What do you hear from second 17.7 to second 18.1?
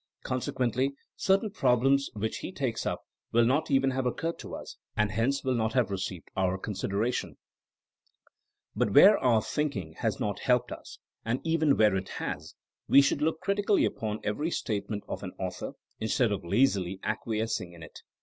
in it.